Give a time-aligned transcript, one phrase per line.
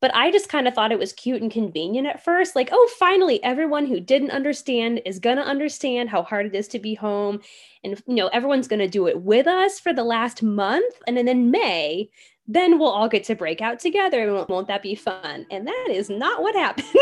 [0.00, 2.56] But I just kind of thought it was cute and convenient at first.
[2.56, 6.68] Like, oh, finally, everyone who didn't understand is going to understand how hard it is
[6.68, 7.40] to be home.
[7.84, 10.94] And, you know, everyone's going to do it with us for the last month.
[11.06, 12.08] And then in May,
[12.48, 14.46] then we'll all get to break out together.
[14.48, 15.46] Won't that be fun?
[15.50, 16.86] And that is not what happened.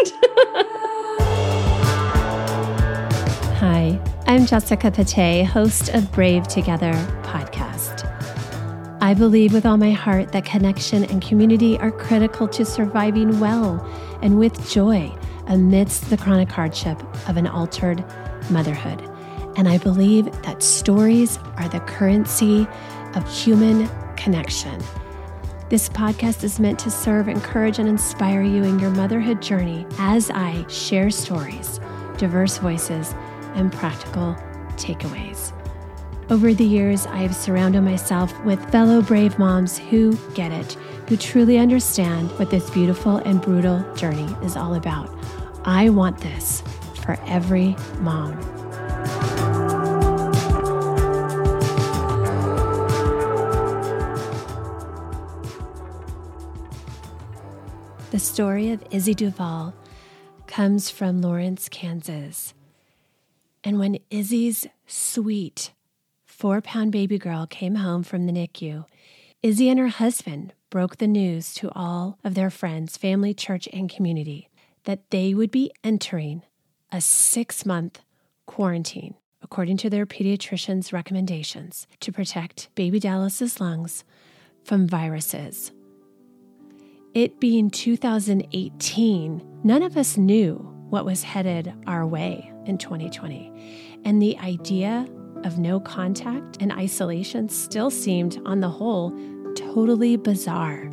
[3.59, 6.93] Hi, I'm Jessica Pate, host of Brave Together
[7.23, 8.08] podcast.
[9.01, 13.87] I believe with all my heart that connection and community are critical to surviving well
[14.23, 15.17] and with joy
[15.47, 18.05] amidst the chronic hardship of an altered
[18.51, 19.01] motherhood.
[19.57, 22.67] And I believe that stories are the currency
[23.15, 24.83] of human connection.
[25.69, 30.29] This podcast is meant to serve, encourage, and inspire you in your motherhood journey as
[30.31, 31.79] I share stories,
[32.17, 33.15] diverse voices,
[33.55, 34.35] and practical
[34.77, 35.58] takeaways.
[36.31, 40.75] Over the years, I have surrounded myself with fellow brave moms who get it,
[41.09, 45.09] who truly understand what this beautiful and brutal journey is all about.
[45.65, 46.63] I want this
[47.03, 48.39] for every mom.
[58.11, 59.73] The story of Izzy Duval
[60.47, 62.53] comes from Lawrence, Kansas.
[63.65, 65.73] And when Izzy's sweet,
[66.39, 68.85] four pound baby girl came home from the NICU,
[69.43, 73.91] Izzy and her husband broke the news to all of their friends, family, church, and
[73.91, 74.49] community
[74.85, 76.43] that they would be entering
[76.93, 78.03] a six month
[78.47, 84.05] quarantine, according to their pediatrician's recommendations, to protect baby Dallas's lungs
[84.63, 85.73] from viruses.
[87.15, 90.55] It being 2018, none of us knew
[90.89, 94.01] what was headed our way in 2020.
[94.05, 95.05] And the idea
[95.45, 99.11] of no contact and isolation still seemed, on the whole,
[99.55, 100.87] totally bizarre.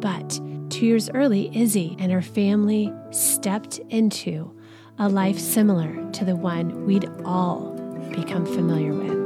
[0.00, 4.54] But two years early, Izzy and her family stepped into
[4.98, 7.72] a life similar to the one we'd all
[8.10, 9.22] become familiar with.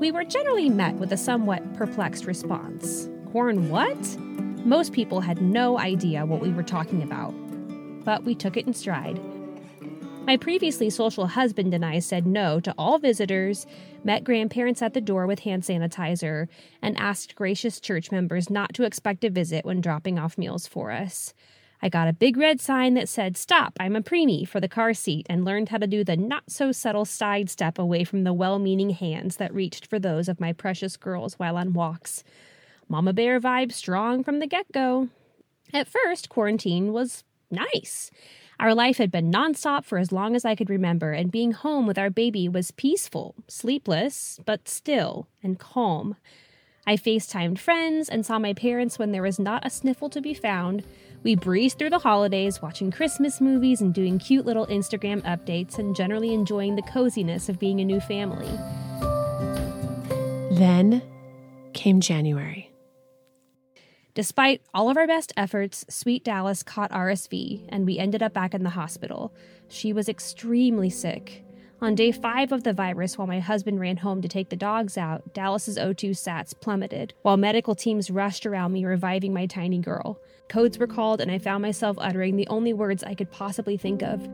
[0.00, 3.08] We were generally met with a somewhat perplexed response.
[3.32, 3.98] Corn what?
[4.64, 7.32] Most people had no idea what we were talking about,
[8.04, 9.20] but we took it in stride.
[10.26, 13.66] My previously social husband and I said no to all visitors,
[14.04, 16.48] met grandparents at the door with hand sanitizer,
[16.82, 20.90] and asked gracious church members not to expect a visit when dropping off meals for
[20.90, 21.32] us.
[21.80, 24.92] I got a big red sign that said, Stop, I'm a preemie for the car
[24.92, 28.58] seat, and learned how to do the not so subtle sidestep away from the well
[28.58, 32.24] meaning hands that reached for those of my precious girls while on walks.
[32.88, 35.08] Mama Bear vibe strong from the get go.
[35.74, 38.10] At first, quarantine was nice.
[38.58, 41.86] Our life had been nonstop for as long as I could remember, and being home
[41.86, 46.16] with our baby was peaceful, sleepless, but still and calm.
[46.86, 50.32] I FaceTimed friends and saw my parents when there was not a sniffle to be
[50.32, 50.82] found.
[51.22, 55.94] We breezed through the holidays, watching Christmas movies and doing cute little Instagram updates, and
[55.94, 58.48] generally enjoying the coziness of being a new family.
[60.56, 61.02] Then
[61.74, 62.67] came January.
[64.18, 68.52] Despite all of our best efforts, Sweet Dallas caught RSV and we ended up back
[68.52, 69.32] in the hospital.
[69.68, 71.44] She was extremely sick.
[71.80, 74.98] On day five of the virus, while my husband ran home to take the dogs
[74.98, 80.18] out, Dallas's O2 sats plummeted, while medical teams rushed around me reviving my tiny girl.
[80.48, 84.02] Codes were called, and I found myself uttering the only words I could possibly think
[84.02, 84.28] of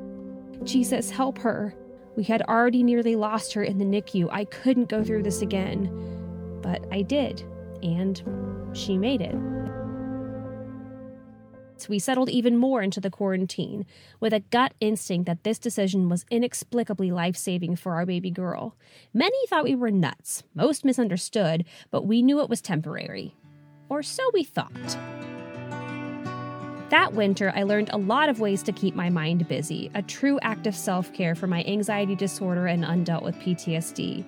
[0.65, 1.75] Jesus, help her.
[2.17, 4.31] We had already nearly lost her in the NICU.
[4.33, 5.91] I couldn't go through this again.
[6.63, 7.45] But I did,
[7.83, 9.37] and she made it.
[11.77, 13.85] So we settled even more into the quarantine,
[14.21, 18.77] with a gut instinct that this decision was inexplicably life saving for our baby girl.
[19.13, 23.35] Many thought we were nuts, most misunderstood, but we knew it was temporary.
[23.89, 24.71] Or so we thought.
[26.91, 30.39] That winter, I learned a lot of ways to keep my mind busy, a true
[30.43, 34.25] act of self care for my anxiety disorder and undealt with PTSD.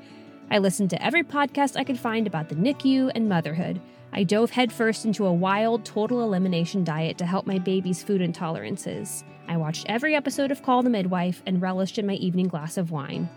[0.51, 3.81] I listened to every podcast I could find about the NICU and motherhood.
[4.17, 9.25] I dove headfirst into a wild, total elimination diet to help my baby's food intolerances.
[9.47, 12.91] I watched every episode of Call the Midwife and relished in my evening glass of
[12.91, 13.29] wine.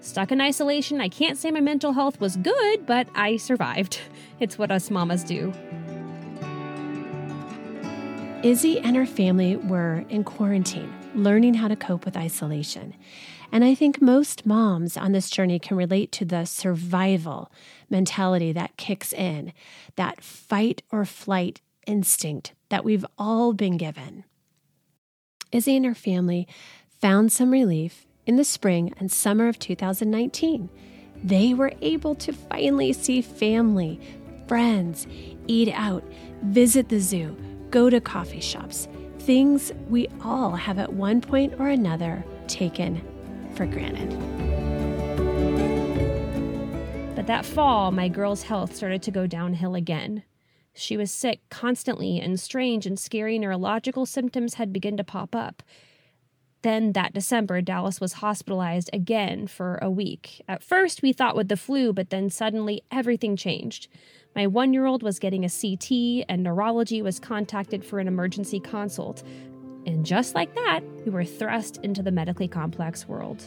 [0.00, 4.00] Stuck in isolation, I can't say my mental health was good, but I survived.
[4.40, 5.52] It's what us mamas do.
[8.42, 12.94] Izzy and her family were in quarantine, learning how to cope with isolation.
[13.50, 17.50] And I think most moms on this journey can relate to the survival
[17.90, 19.52] mentality that kicks in,
[19.96, 24.22] that fight or flight instinct that we've all been given.
[25.50, 26.46] Izzy and her family
[27.00, 30.70] found some relief in the spring and summer of 2019.
[31.24, 33.98] They were able to finally see family,
[34.46, 35.08] friends,
[35.48, 36.04] eat out,
[36.42, 37.36] visit the zoo,
[37.70, 38.88] go to coffee shops,
[39.18, 43.02] things we all have at one point or another taken
[43.54, 44.10] for granted.
[47.14, 50.22] But that fall, my girl's health started to go downhill again.
[50.72, 55.62] She was sick constantly, and strange and scary neurological symptoms had begun to pop up.
[56.62, 60.42] Then that December, Dallas was hospitalized again for a week.
[60.48, 63.88] At first, we thought with the flu, but then suddenly everything changed.
[64.34, 68.58] My one year old was getting a CT, and neurology was contacted for an emergency
[68.58, 69.22] consult.
[69.86, 73.42] And just like that, we were thrust into the medically complex world.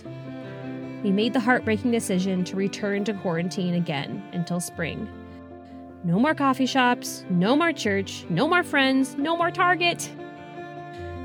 [1.04, 5.10] We made the heartbreaking decision to return to quarantine again until spring.
[6.04, 10.10] No more coffee shops, no more church, no more friends, no more Target.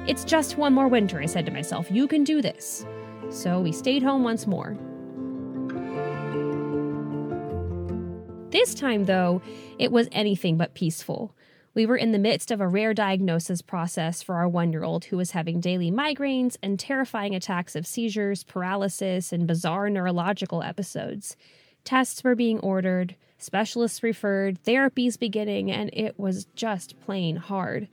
[0.07, 1.91] It's just one more winter, I said to myself.
[1.91, 2.87] You can do this.
[3.31, 4.77] So we stayed home once more.
[8.51, 9.43] This time, though,
[9.81, 11.35] it was anything but peaceful.
[11.75, 15.07] We were in the midst of a rare diagnosis process for our one year old
[15.07, 21.37] who was having daily migraines and terrifying attacks of seizures, paralysis, and bizarre neurological episodes.
[21.85, 27.89] Tests were being ordered, specialists referred, therapies beginning, and it was just plain hard.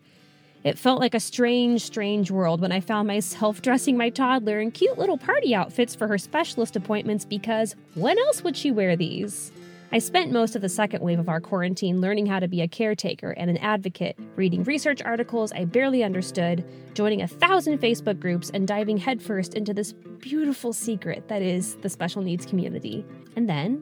[0.64, 4.72] It felt like a strange, strange world when I found myself dressing my toddler in
[4.72, 9.52] cute little party outfits for her specialist appointments because when else would she wear these?
[9.92, 12.68] I spent most of the second wave of our quarantine learning how to be a
[12.68, 16.66] caretaker and an advocate, reading research articles I barely understood,
[16.96, 21.90] joining a thousand Facebook groups, and diving headfirst into this beautiful secret that is the
[21.90, 23.06] special needs community.
[23.36, 23.76] And then,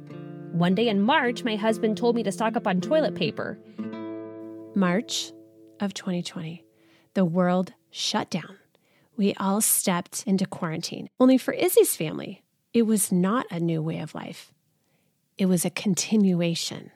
[0.52, 3.58] one day in March, my husband told me to stock up on toilet paper.
[4.76, 5.32] March
[5.80, 6.66] of 2020,
[7.14, 8.58] the world shut down.
[9.18, 11.10] We all stepped into quarantine.
[11.20, 12.44] Only for Izzy's family,
[12.74, 14.52] it was not a new way of life
[15.42, 16.92] it was a continuation.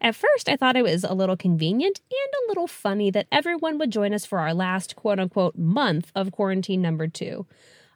[0.00, 3.76] At first, I thought it was a little convenient and a little funny that everyone
[3.76, 7.46] would join us for our last quote unquote month of quarantine number two.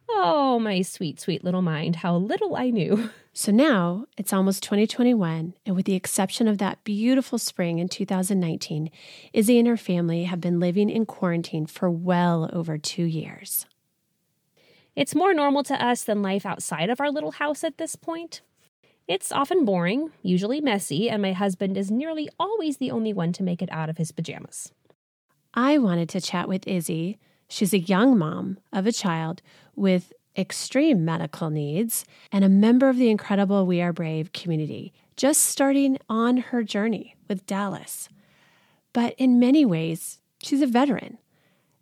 [0.06, 3.08] Oh, my sweet, sweet little mind, how little I knew.
[3.38, 8.90] So now it's almost 2021, and with the exception of that beautiful spring in 2019,
[9.32, 13.64] Izzy and her family have been living in quarantine for well over two years.
[14.96, 18.40] It's more normal to us than life outside of our little house at this point.
[19.06, 23.44] It's often boring, usually messy, and my husband is nearly always the only one to
[23.44, 24.72] make it out of his pajamas.
[25.54, 27.20] I wanted to chat with Izzy.
[27.48, 29.42] She's a young mom of a child
[29.76, 35.42] with extreme medical needs and a member of the incredible We Are Brave community, just
[35.42, 38.08] starting on her journey with Dallas.
[38.92, 41.18] But in many ways, she's a veteran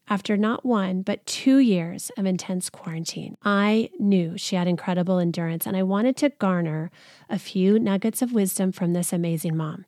[0.09, 5.67] after not one, but two years of intense quarantine, I knew she had incredible endurance,
[5.67, 6.93] and I wanted to garner
[7.29, 9.85] a few nuggets of wisdom from this amazing mom.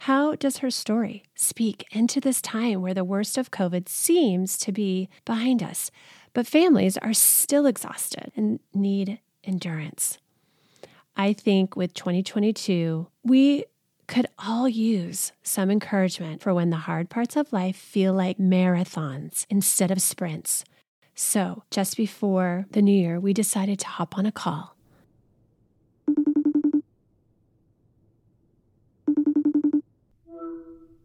[0.00, 4.70] How does her story speak into this time where the worst of COVID seems to
[4.70, 5.90] be behind us,
[6.36, 10.18] but families are still exhausted and need endurance?
[11.16, 13.64] I think with 2022, we
[14.06, 19.46] could all use some encouragement for when the hard parts of life feel like marathons
[19.48, 20.62] instead of sprints.
[21.14, 24.76] So, just before the new year, we decided to hop on a call.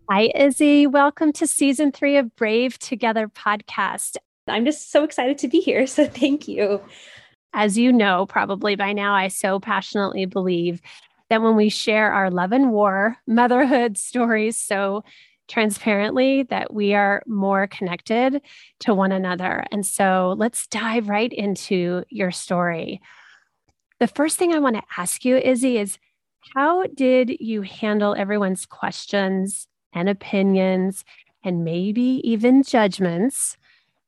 [0.10, 0.88] Hi, Izzy.
[0.88, 4.18] Welcome to season three of Brave Together podcast.
[4.52, 5.86] I'm just so excited to be here.
[5.92, 6.82] So, thank you.
[7.54, 10.82] As you know, probably by now, I so passionately believe
[11.30, 15.04] that when we share our love and war motherhood stories so
[15.48, 18.42] transparently that we are more connected
[18.80, 19.66] to one another.
[19.72, 23.02] And so let's dive right into your story.
[24.00, 25.98] The first thing I want to ask you, Izzy, is
[26.56, 31.04] how did you handle everyone's questions and opinions
[31.44, 33.58] and maybe even judgments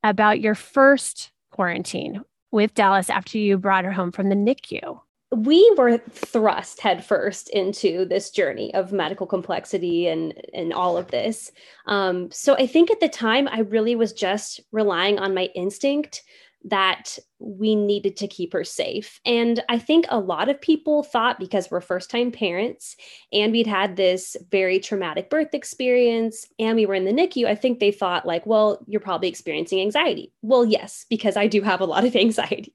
[0.03, 4.99] about your first quarantine with Dallas after you brought her home from the NICU?
[5.33, 11.51] we were thrust headfirst into this journey of medical complexity and and all of this.
[11.87, 16.23] Um, so I think at the time I really was just relying on my instinct
[16.65, 19.19] that we needed to keep her safe.
[19.25, 22.95] And I think a lot of people thought because we're first time parents
[23.33, 27.55] and we'd had this very traumatic birth experience and we were in the NICU, I
[27.55, 30.31] think they thought, like, well, you're probably experiencing anxiety.
[30.41, 32.73] Well, yes, because I do have a lot of anxiety.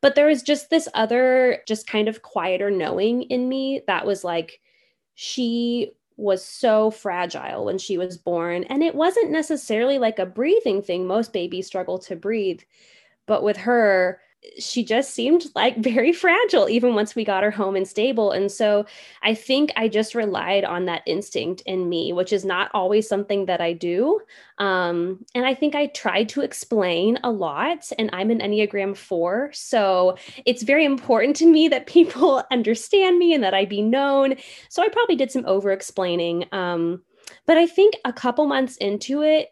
[0.00, 4.24] but there was just this other, just kind of quieter knowing in me that was
[4.24, 4.60] like,
[5.14, 8.64] she was so fragile when she was born.
[8.64, 11.06] And it wasn't necessarily like a breathing thing.
[11.06, 12.60] Most babies struggle to breathe
[13.28, 14.20] but with her,
[14.58, 18.32] she just seemed like very fragile even once we got her home and stable.
[18.32, 18.86] And so
[19.22, 23.46] I think I just relied on that instinct in me, which is not always something
[23.46, 24.20] that I do.
[24.58, 29.50] Um, and I think I tried to explain a lot, and I'm an Enneagram 4.
[29.52, 30.16] So
[30.46, 34.36] it's very important to me that people understand me and that I be known.
[34.68, 36.46] So I probably did some over explaining.
[36.52, 37.02] Um,
[37.46, 39.50] but I think a couple months into it,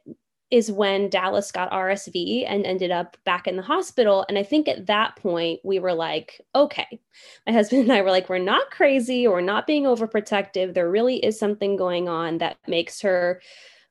[0.51, 4.25] is when Dallas got RSV and ended up back in the hospital.
[4.29, 7.01] And I think at that point, we were like, okay,
[7.47, 10.75] my husband and I were like, we're not crazy or not being overprotective.
[10.75, 13.41] There really is something going on that makes her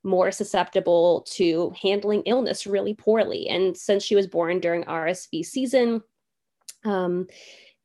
[0.03, 3.49] more susceptible to handling illness really poorly.
[3.49, 6.03] And since she was born during RSV season,
[6.85, 7.27] um,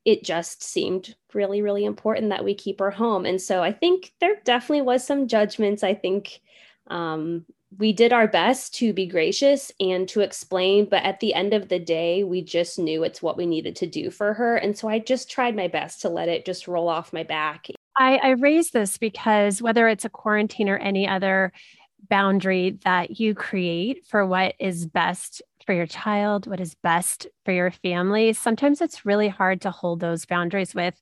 [0.05, 3.27] it just seemed really, really important that we keep her home.
[3.27, 5.83] And so I think there definitely was some judgments.
[5.83, 6.41] I think
[6.89, 7.47] um,
[7.79, 11.69] we did our best to be gracious and to explain, but at the end of
[11.69, 14.57] the day, we just knew it's what we needed to do for her.
[14.57, 17.69] And so I just tried my best to let it just roll off my back.
[17.97, 21.53] I, I raise this because whether it's a quarantine or any other
[22.09, 27.53] boundary that you create for what is best for your child, what is best for
[27.53, 31.01] your family, sometimes it's really hard to hold those boundaries with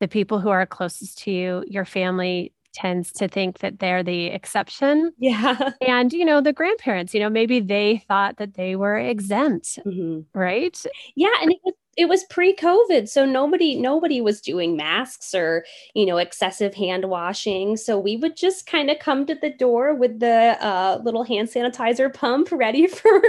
[0.00, 4.26] the people who are closest to you, your family, tends to think that they're the
[4.26, 5.12] exception.
[5.18, 5.70] Yeah.
[5.80, 10.20] And, you know, the grandparents, you know, maybe they thought that they were exempt, mm-hmm.
[10.38, 10.76] right?
[11.14, 11.32] Yeah.
[11.40, 16.18] And it was it was pre-covid so nobody nobody was doing masks or you know
[16.18, 17.76] excessive hand washing.
[17.76, 21.48] So we would just kind of come to the door with the uh, little hand
[21.48, 23.22] sanitizer pump ready for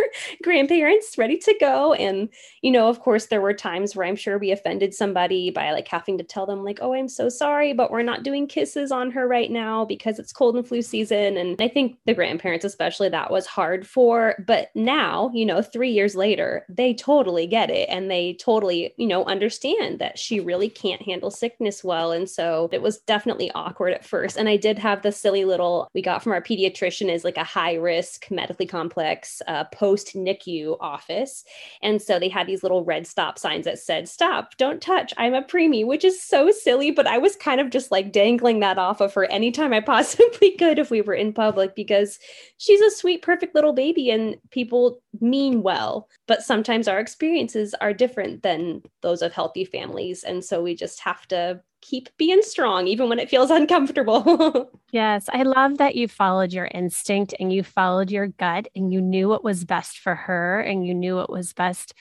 [0.44, 1.94] grandparents ready to go.
[1.94, 2.30] And
[2.62, 5.88] you know of course there were times where i'm sure we offended somebody by like
[5.88, 9.12] having to tell them like oh i'm so sorry but we're not doing kisses on
[9.12, 11.38] her right now because it's cold and flu season.
[11.38, 15.92] And i think the grandparents especially that was hard for but now you know 3
[15.92, 20.40] years later they totally get it and they totally totally, you know, understand that she
[20.40, 22.14] really can't handle sickness well.
[22.14, 24.38] And so it was definitely awkward at first.
[24.38, 27.44] And I did have the silly little we got from our pediatrician is like a
[27.44, 31.44] high risk medically complex uh, post NICU office.
[31.82, 35.34] And so they had these little red stop signs that said, stop, don't touch, I'm
[35.34, 36.92] a preemie, which is so silly.
[36.92, 40.52] But I was kind of just like dangling that off of her anytime I possibly
[40.52, 42.20] could if we were in public because
[42.58, 46.08] she's a sweet, perfect little baby and people mean well.
[46.26, 50.24] But sometimes our experiences are different than those of healthy families.
[50.24, 54.70] And so we just have to keep being strong, even when it feels uncomfortable.
[54.92, 55.28] yes.
[55.34, 59.28] I love that you followed your instinct and you followed your gut and you knew
[59.28, 61.96] what was best for her and you knew what was best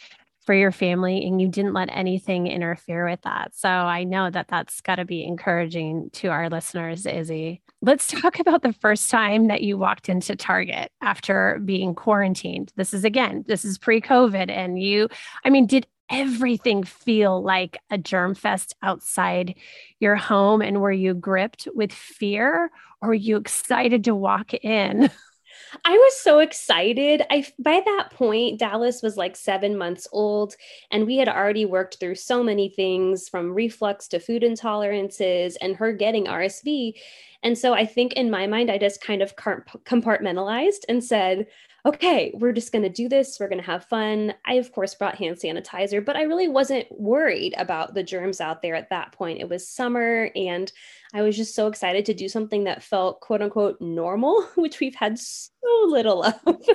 [0.44, 3.56] for your family and you didn't let anything interfere with that.
[3.56, 7.62] So I know that that's got to be encouraging to our listeners, Izzy.
[7.80, 12.72] Let's talk about the first time that you walked into Target after being quarantined.
[12.76, 14.50] This is again, this is pre COVID.
[14.50, 15.08] And you,
[15.44, 19.54] I mean, did everything feel like a germ fest outside
[20.00, 20.62] your home?
[20.62, 22.70] And were you gripped with fear
[23.00, 25.10] or were you excited to walk in?
[25.84, 27.22] I was so excited.
[27.30, 30.54] I by that point Dallas was like 7 months old
[30.90, 35.76] and we had already worked through so many things from reflux to food intolerances and
[35.76, 36.94] her getting RSV.
[37.42, 41.46] And so I think in my mind I just kind of compartmentalized and said,
[41.86, 43.38] okay, we're just going to do this.
[43.38, 44.34] We're going to have fun.
[44.46, 48.62] I, of course, brought hand sanitizer, but I really wasn't worried about the germs out
[48.62, 49.40] there at that point.
[49.40, 50.72] It was summer, and
[51.12, 54.94] I was just so excited to do something that felt quote unquote normal, which we've
[54.94, 55.50] had so
[55.86, 56.34] little of.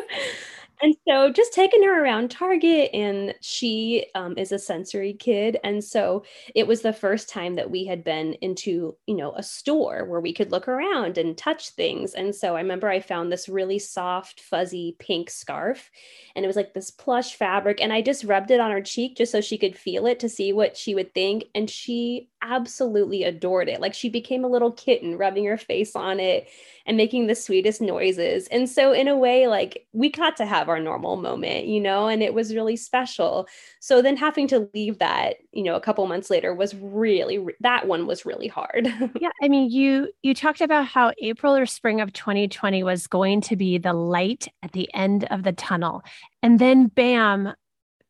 [0.81, 5.57] And so just taking her around Target, and she um, is a sensory kid.
[5.61, 6.23] And so
[6.55, 10.21] it was the first time that we had been into, you know, a store where
[10.21, 12.13] we could look around and touch things.
[12.13, 15.91] And so I remember I found this really soft, fuzzy pink scarf,
[16.35, 17.81] and it was like this plush fabric.
[17.81, 20.29] And I just rubbed it on her cheek just so she could feel it to
[20.29, 21.45] see what she would think.
[21.53, 23.81] And she absolutely adored it.
[23.81, 26.47] Like she became a little kitten rubbing her face on it
[26.85, 28.47] and making the sweetest noises.
[28.47, 32.07] And so, in a way, like we got to have our normal moment, you know,
[32.07, 33.47] and it was really special.
[33.79, 37.87] So then having to leave that, you know, a couple months later was really, that
[37.87, 38.85] one was really hard.
[39.19, 39.29] yeah.
[39.41, 43.55] I mean, you, you talked about how April or spring of 2020 was going to
[43.55, 46.03] be the light at the end of the tunnel.
[46.41, 47.53] And then, bam,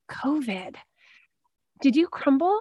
[0.10, 0.76] COVID.
[1.82, 2.60] Did you crumble?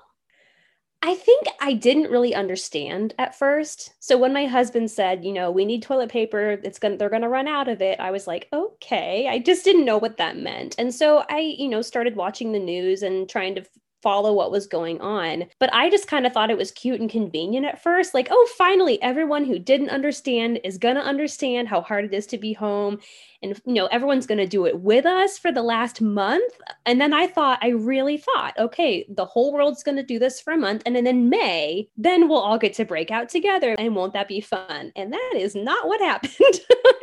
[1.01, 3.95] I think I didn't really understand at first.
[4.01, 7.09] So when my husband said, you know, we need toilet paper, it's going to they're
[7.09, 10.17] going to run out of it, I was like, "Okay." I just didn't know what
[10.17, 10.75] that meant.
[10.79, 13.65] And so I, you know, started watching the news and trying to
[14.03, 15.45] follow what was going on.
[15.59, 18.15] But I just kind of thought it was cute and convenient at first.
[18.15, 22.27] Like, oh, finally, everyone who didn't understand is going to understand how hard it is
[22.29, 22.99] to be home.
[23.43, 26.53] And, you know, everyone's going to do it with us for the last month.
[26.87, 30.41] And then I thought, I really thought, okay, the whole world's going to do this
[30.41, 30.83] for a month.
[30.87, 33.77] And then in May, then we'll all get to break out together.
[33.79, 34.93] And won't that be fun?
[34.97, 36.61] And that is not what happened.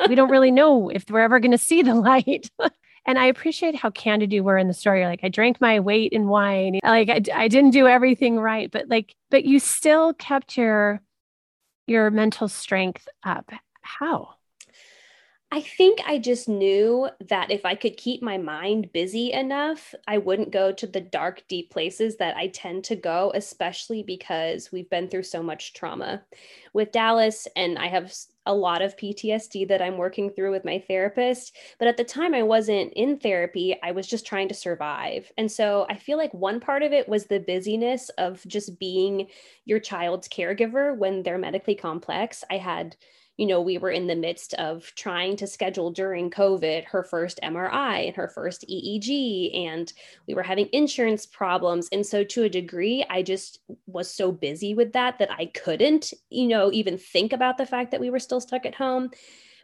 [0.09, 2.49] we don't really know if we're ever going to see the light.
[3.05, 5.05] And I appreciate how candid you were in the story.
[5.05, 6.79] Like I drank my weight in wine.
[6.83, 11.01] Like I, I didn't do everything right, but like, but you still kept your,
[11.85, 13.51] your mental strength up.
[13.81, 14.35] How?
[15.51, 20.17] I think I just knew that if I could keep my mind busy enough, I
[20.17, 24.89] wouldn't go to the dark, deep places that I tend to go, especially because we've
[24.89, 26.23] been through so much trauma
[26.73, 27.47] with Dallas.
[27.55, 28.11] And I have
[28.45, 31.55] a lot of PTSD that I'm working through with my therapist.
[31.79, 33.77] But at the time, I wasn't in therapy.
[33.83, 35.31] I was just trying to survive.
[35.37, 39.27] And so I feel like one part of it was the busyness of just being
[39.65, 42.43] your child's caregiver when they're medically complex.
[42.49, 42.95] I had
[43.37, 47.39] you know, we were in the midst of trying to schedule during COVID her first
[47.43, 49.91] MRI and her first EEG, and
[50.27, 51.89] we were having insurance problems.
[51.91, 56.13] And so, to a degree, I just was so busy with that that I couldn't,
[56.29, 59.11] you know, even think about the fact that we were still stuck at home.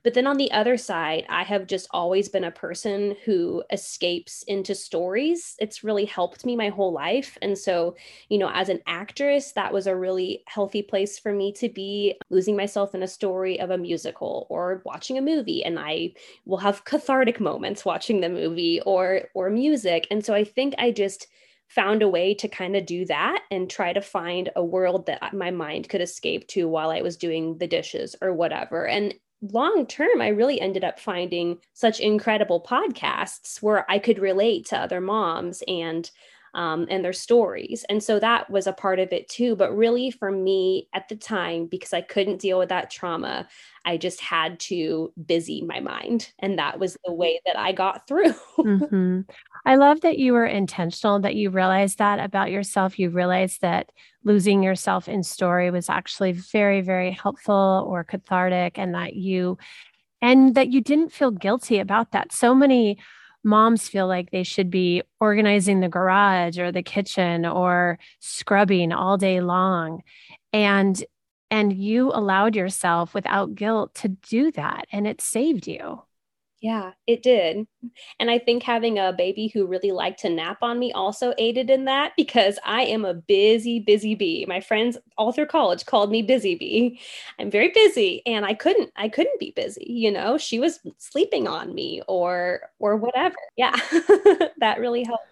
[0.04, 4.44] But then on the other side, I have just always been a person who escapes
[4.44, 5.56] into stories.
[5.60, 7.38] It's really helped me my whole life.
[7.42, 7.96] And so,
[8.30, 12.16] you know, as an actress, that was a really healthy place for me to be
[12.30, 15.64] losing myself in a story of a musical or watching a movie.
[15.64, 16.14] And I
[16.46, 20.08] will have cathartic moments watching the movie or or music.
[20.10, 21.28] And so I think I just
[21.68, 25.34] found a way to kind of do that and try to find a world that
[25.34, 28.88] my mind could escape to while I was doing the dishes or whatever.
[28.88, 34.66] And long term, I really ended up finding such incredible podcasts where I could relate
[34.68, 36.10] to other moms and
[36.54, 37.86] um, and their stories.
[37.90, 39.56] And so that was a part of it too.
[39.56, 43.48] But really, for me at the time, because I couldn't deal with that trauma,
[43.86, 46.32] I just had to busy my mind.
[46.40, 48.34] And that was the way that I got through.
[48.58, 49.22] mm-hmm.
[49.66, 53.00] I love that you were intentional, that you realized that about yourself.
[53.00, 53.92] You realized that
[54.24, 59.58] losing yourself in story was actually very, very helpful or cathartic, and that you
[60.22, 62.32] and that you didn't feel guilty about that.
[62.32, 62.98] So many
[63.44, 69.18] moms feel like they should be organizing the garage or the kitchen or scrubbing all
[69.18, 70.04] day long.
[70.54, 71.04] And
[71.50, 76.02] and you allowed yourself without guilt to do that and it saved you.
[76.62, 77.66] Yeah, it did.
[78.20, 81.72] And I think having a baby who really liked to nap on me also aided
[81.72, 84.46] in that because I am a busy, busy bee.
[84.48, 87.00] My friends all through college called me busy bee.
[87.40, 90.38] I'm very busy and I couldn't I couldn't be busy, you know.
[90.38, 93.36] She was sleeping on me or or whatever.
[93.58, 93.76] Yeah.
[94.60, 95.26] that really helped.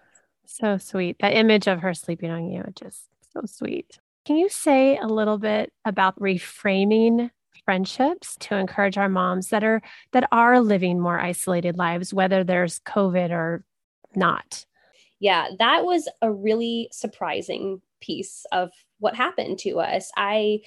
[0.48, 1.18] So sweet.
[1.20, 4.00] That image of her sleeping on you, just so sweet.
[4.26, 7.30] Can you say a little bit about reframing
[7.70, 9.80] friendships to encourage our moms that are
[10.12, 13.64] that are living more isolated lives whether there's covid or
[14.16, 14.66] not
[15.20, 20.60] yeah that was a really surprising piece of what happened to us i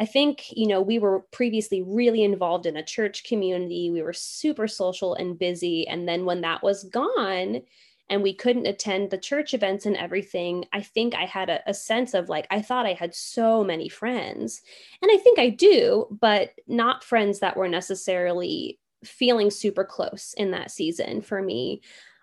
[0.00, 3.92] I think, you know, we were previously really involved in a church community.
[3.92, 5.86] We were super social and busy.
[5.86, 7.62] And then when that was gone,
[8.08, 11.74] and we couldn't attend the church events and everything, I think I had a, a,
[11.74, 14.60] sense of like, I thought I had so many friends.
[15.00, 20.50] And I think I do, but not friends that were necessarily feeling super close in
[20.50, 21.80] that season for me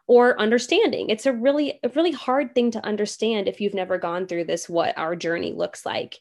[0.07, 1.09] or understanding.
[1.09, 4.69] It's a really, a really hard thing to understand if you've never gone through this,
[4.69, 6.19] what our journey looks like.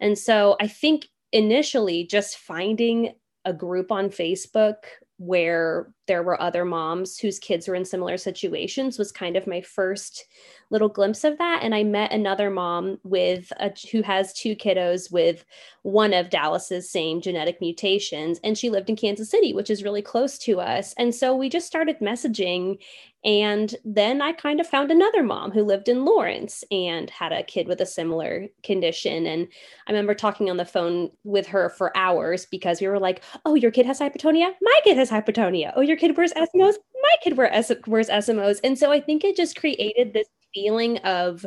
[0.00, 4.76] And so I think initially just finding a group on Facebook
[5.18, 9.62] where there were other moms whose kids were in similar situations was kind of my
[9.62, 10.26] first
[10.68, 15.10] little glimpse of that and i met another mom with a, who has two kiddos
[15.10, 15.42] with
[15.84, 20.02] one of dallas's same genetic mutations and she lived in kansas city which is really
[20.02, 22.76] close to us and so we just started messaging
[23.24, 27.44] and then I kind of found another mom who lived in Lawrence and had a
[27.44, 29.26] kid with a similar condition.
[29.26, 29.46] And
[29.86, 33.54] I remember talking on the phone with her for hours because we were like, oh,
[33.54, 34.52] your kid has hypotonia?
[34.60, 35.72] My kid has hypotonia.
[35.76, 36.74] Oh, your kid wears SMOs?
[37.00, 38.58] My kid wears SMOs.
[38.64, 41.46] And so I think it just created this feeling of,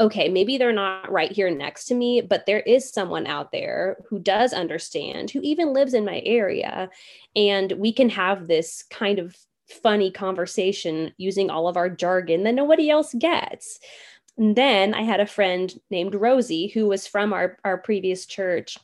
[0.00, 3.98] okay, maybe they're not right here next to me, but there is someone out there
[4.08, 6.88] who does understand, who even lives in my area.
[7.36, 9.36] And we can have this kind of
[9.82, 13.78] funny conversation using all of our jargon that nobody else gets.
[14.38, 18.78] And then I had a friend named Rosie who was from our, our previous church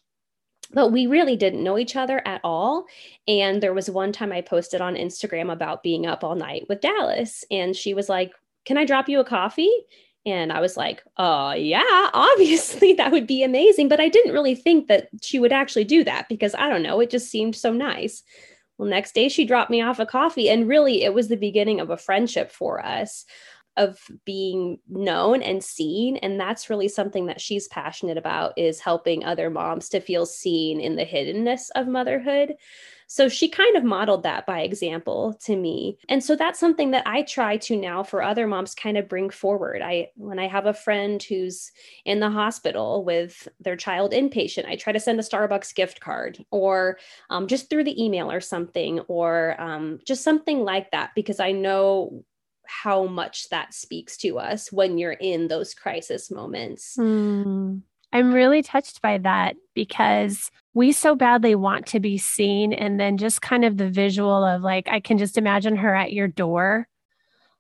[0.73, 2.87] but we really didn't know each other at all.
[3.27, 6.81] And there was one time I posted on Instagram about being up all night with
[6.81, 8.33] Dallas, and she was like,
[8.65, 9.73] Can I drop you a coffee?
[10.27, 13.89] And I was like, oh, yeah, obviously that would be amazing.
[13.89, 17.01] But I didn't really think that she would actually do that because I don't know,
[17.01, 18.23] it just seemed so nice.
[18.77, 20.49] Well, next day she dropped me off a coffee.
[20.51, 23.25] And really, it was the beginning of a friendship for us
[23.79, 29.25] of being known and seen and that's really something that she's passionate about is helping
[29.25, 32.55] other moms to feel seen in the hiddenness of motherhood
[33.11, 35.97] so she kind of modeled that by example to me.
[36.11, 39.31] And so that's something that I try to now for other moms kind of bring
[39.31, 39.81] forward.
[39.81, 41.73] I when I have a friend who's
[42.05, 46.45] in the hospital with their child inpatient, I try to send a Starbucks gift card
[46.51, 46.99] or
[47.31, 51.53] um, just through the email or something, or um, just something like that, because I
[51.53, 52.25] know
[52.69, 56.97] how much that speaks to us when you're in those crisis moments.
[56.99, 57.83] Mm.
[58.13, 62.73] I'm really touched by that because we so badly want to be seen.
[62.73, 66.13] And then just kind of the visual of like, I can just imagine her at
[66.13, 66.89] your door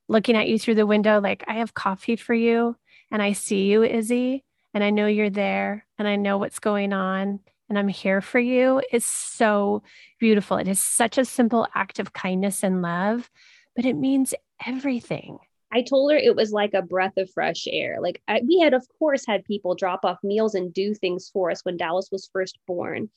[0.09, 2.77] looking at you through the window, like, I have coffee for you
[3.11, 6.92] and I see you, Izzy, and I know you're there and I know what's going
[6.92, 9.83] on and I'm here for you is so
[10.18, 10.57] beautiful.
[10.57, 13.31] It is such a simple act of kindness and love,
[13.77, 14.35] but it means
[14.66, 15.38] everything.
[15.71, 17.99] I told her it was like a breath of fresh air.
[18.01, 21.51] Like I, we had, of course, had people drop off meals and do things for
[21.51, 23.11] us when Dallas was first born.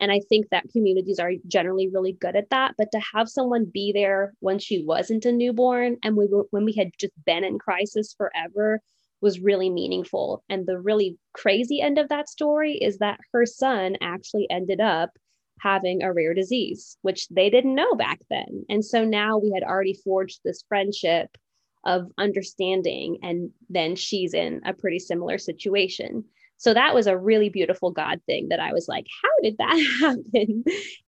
[0.00, 2.74] And I think that communities are generally really good at that.
[2.78, 6.64] But to have someone be there when she wasn't a newborn and we were, when
[6.64, 8.80] we had just been in crisis forever
[9.20, 10.44] was really meaningful.
[10.48, 15.10] And the really crazy end of that story is that her son actually ended up
[15.60, 18.64] having a rare disease, which they didn't know back then.
[18.68, 21.36] And so now we had already forged this friendship
[21.84, 26.24] of understanding and then she's in a pretty similar situation.
[26.58, 29.96] So that was a really beautiful god thing that i was like how did that
[30.00, 30.64] happen?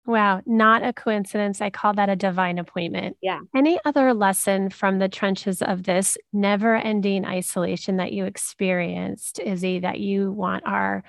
[0.06, 1.62] Wow not a coincidence.
[1.62, 3.18] I call that a divine appointment.
[3.22, 3.40] Yeah.
[3.56, 9.80] Any other lesson from the trenches of this never ending isolation that you experienced izzy
[9.80, 11.04] that you want our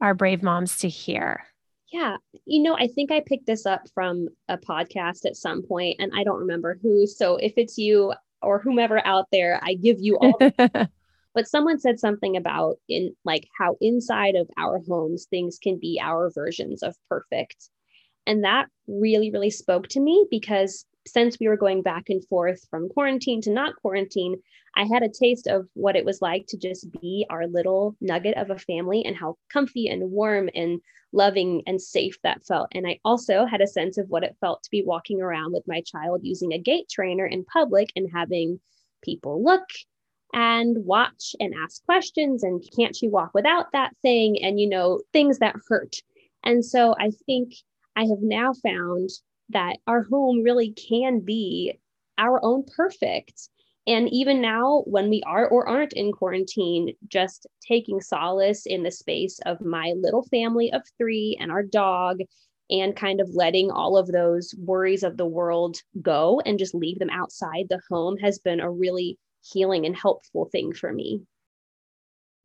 [0.00, 1.44] our brave moms to hear
[1.92, 2.16] yeah.
[2.44, 6.12] You know, I think I picked this up from a podcast at some point and
[6.14, 7.06] I don't remember who.
[7.06, 10.38] So if it's you, or whomever out there, I give you all.
[11.34, 16.00] but someone said something about in like how inside of our homes things can be
[16.02, 17.68] our versions of perfect.
[18.26, 22.60] And that really, really spoke to me because since we were going back and forth
[22.70, 24.36] from quarantine to not quarantine,
[24.76, 28.36] I had a taste of what it was like to just be our little nugget
[28.36, 30.80] of a family and how comfy and warm and
[31.12, 32.68] loving and safe that felt.
[32.72, 35.66] And I also had a sense of what it felt to be walking around with
[35.66, 38.60] my child using a gait trainer in public and having
[39.02, 39.68] people look
[40.34, 45.00] and watch and ask questions and can't she walk without that thing and you know
[45.12, 45.96] things that hurt.
[46.44, 47.54] And so I think
[47.96, 49.10] I have now found
[49.50, 51.78] that our home really can be
[52.18, 53.48] our own perfect.
[53.86, 58.90] And even now, when we are or aren't in quarantine, just taking solace in the
[58.90, 62.18] space of my little family of three and our dog,
[62.70, 66.98] and kind of letting all of those worries of the world go and just leave
[66.98, 71.22] them outside the home has been a really healing and helpful thing for me.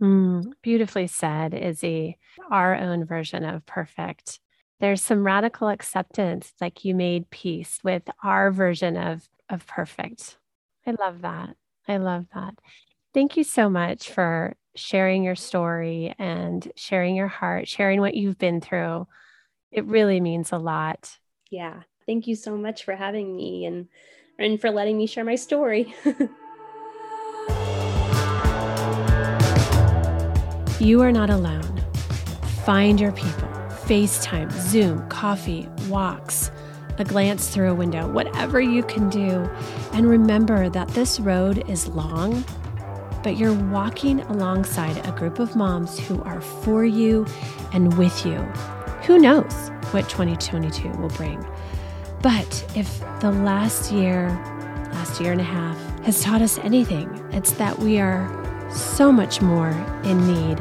[0.01, 2.17] Mm, beautifully said, Izzy.
[2.49, 4.39] Our own version of perfect
[4.83, 10.35] there's some radical acceptance like you made peace with our version of of perfect.
[10.85, 11.55] I love that.
[11.87, 12.55] I love that.
[13.13, 18.37] Thank you so much for sharing your story and sharing your heart sharing what you've
[18.37, 19.07] been through.
[19.71, 21.17] It really means a lot.
[21.49, 21.83] Yeah.
[22.05, 23.87] Thank you so much for having me and
[24.37, 25.95] and for letting me share my story.
[30.79, 31.81] You are not alone.
[32.65, 33.52] Find your people
[33.93, 36.49] FaceTime, Zoom, coffee, walks,
[36.97, 39.47] a glance through a window, whatever you can do.
[39.93, 42.43] And remember that this road is long,
[43.21, 47.27] but you're walking alongside a group of moms who are for you
[47.71, 48.37] and with you.
[49.03, 49.53] Who knows
[49.91, 51.45] what 2022 will bring?
[52.23, 54.29] But if the last year,
[54.93, 58.27] last year and a half has taught us anything, it's that we are
[58.71, 59.69] so much more
[60.03, 60.57] in need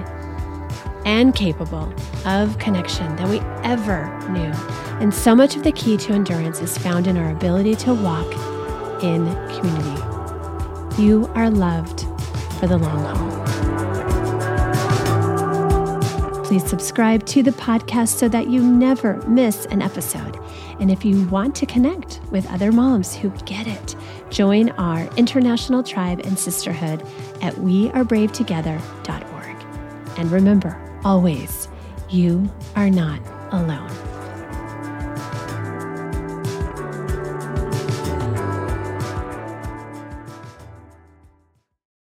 [1.04, 1.92] and capable
[2.24, 4.52] of connection than we ever knew.
[5.00, 8.30] And so much of the key to endurance is found in our ability to walk
[9.02, 11.02] in community.
[11.02, 12.02] You are loved
[12.58, 13.42] for the long haul.
[16.44, 20.38] Please subscribe to the podcast so that you never miss an episode.
[20.80, 23.96] And if you want to connect with other moms who get it,
[24.28, 27.00] join our international tribe and sisterhood
[27.40, 30.18] at wearebravetogether.org.
[30.18, 31.68] And remember, always,
[32.08, 33.20] you are not
[33.52, 34.11] alone.